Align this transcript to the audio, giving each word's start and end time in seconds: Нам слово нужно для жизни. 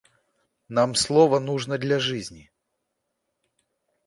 Нам 0.67 0.95
слово 0.95 1.39
нужно 1.39 1.77
для 1.77 1.99
жизни. 1.99 2.49